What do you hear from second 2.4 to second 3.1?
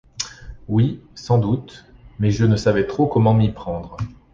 ne savais trop